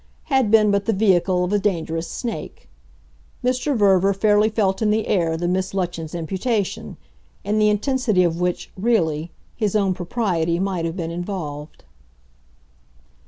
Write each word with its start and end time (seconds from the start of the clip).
had 0.33 0.49
been 0.49 0.71
but 0.71 0.85
the 0.85 0.93
vehicle 0.93 1.43
of 1.43 1.53
a 1.53 1.59
dangerous 1.59 2.07
snake. 2.09 2.67
Mr. 3.43 3.77
Verver 3.77 4.15
fairly 4.15 4.49
felt 4.49 4.81
in 4.81 4.89
the 4.89 5.05
air 5.05 5.37
the 5.37 5.47
Miss 5.47 5.75
Lutches' 5.75 6.15
imputation 6.15 6.97
in 7.43 7.59
the 7.59 7.69
intensity 7.69 8.23
of 8.23 8.41
which, 8.41 8.71
really, 8.75 9.29
his 9.55 9.75
own 9.75 9.93
propriety 9.93 10.57
might 10.57 10.85
have 10.85 10.97
been 10.97 11.11
involved. 11.11 11.83